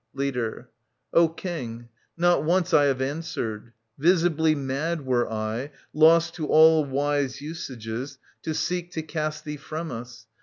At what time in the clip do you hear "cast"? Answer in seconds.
9.03-9.45